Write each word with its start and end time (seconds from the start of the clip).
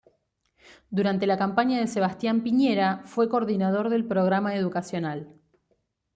Durante 0.89 1.27
la 1.27 1.37
campaña 1.37 1.79
de 1.79 1.85
Sebastián 1.85 2.41
Piñera, 2.41 3.03
fue 3.05 3.29
coordinador 3.29 3.91
del 3.91 4.03
programa 4.07 4.55
educacional. 4.55 5.31